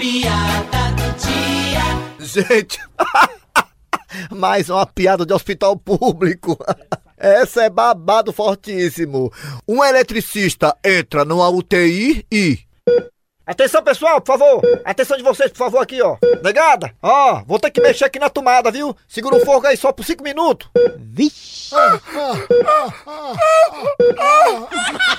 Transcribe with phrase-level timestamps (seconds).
[0.00, 1.84] piada do dia.
[2.18, 2.80] Gente,
[4.34, 6.56] mais uma piada de hospital público.
[7.18, 9.30] Essa é babado fortíssimo.
[9.68, 12.60] Um eletricista entra numa UTI e.
[13.44, 14.62] Atenção, pessoal, por favor.
[14.86, 16.16] Atenção de vocês, por favor, aqui, ó.
[16.42, 16.94] Negada?
[17.02, 18.96] Ó, vou ter que mexer aqui na tomada, viu?
[19.06, 20.66] Segura o fogo aí só por cinco minutos.
[20.96, 21.74] Vixe!